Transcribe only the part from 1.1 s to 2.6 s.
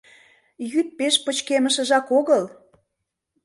пычкемышыжак огыл.